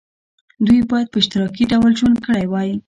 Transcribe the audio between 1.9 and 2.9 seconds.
ژوند کړی وای.